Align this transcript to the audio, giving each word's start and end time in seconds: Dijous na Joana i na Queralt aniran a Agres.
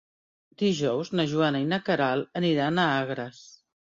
Dijous 0.61 1.11
na 1.19 1.25
Joana 1.33 1.61
i 1.65 1.69
na 1.73 1.79
Queralt 1.89 2.41
aniran 2.41 2.83
a 2.85 2.89
Agres. 3.05 3.45